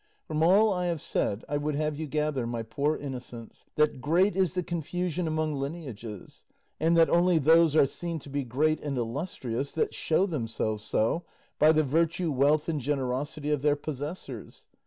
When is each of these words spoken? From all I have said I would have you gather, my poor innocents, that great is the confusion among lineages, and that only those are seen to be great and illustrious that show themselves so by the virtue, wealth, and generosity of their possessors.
From 0.25 0.41
all 0.41 0.73
I 0.73 0.87
have 0.87 0.99
said 0.99 1.45
I 1.47 1.57
would 1.57 1.75
have 1.75 1.95
you 1.99 2.07
gather, 2.07 2.47
my 2.47 2.63
poor 2.63 2.97
innocents, 2.97 3.65
that 3.75 4.01
great 4.01 4.35
is 4.35 4.55
the 4.55 4.63
confusion 4.63 5.27
among 5.27 5.53
lineages, 5.53 6.43
and 6.79 6.97
that 6.97 7.07
only 7.07 7.37
those 7.37 7.75
are 7.75 7.85
seen 7.85 8.17
to 8.21 8.29
be 8.31 8.43
great 8.43 8.79
and 8.79 8.97
illustrious 8.97 9.71
that 9.73 9.93
show 9.93 10.25
themselves 10.25 10.83
so 10.83 11.25
by 11.59 11.71
the 11.71 11.83
virtue, 11.83 12.31
wealth, 12.31 12.67
and 12.67 12.81
generosity 12.81 13.51
of 13.51 13.61
their 13.61 13.75
possessors. 13.75 14.65